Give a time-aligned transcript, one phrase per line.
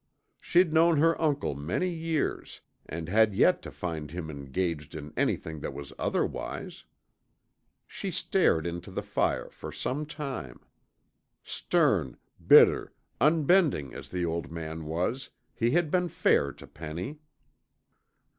[0.39, 5.59] She'd known her uncle many years, and had yet to find him engaged in anything
[5.59, 6.85] that was otherwise.
[7.85, 10.61] She stared into the fire for some time.
[11.43, 12.17] Stern,
[12.47, 17.19] bitter, unbending as the old man was, he had been fair to Penny.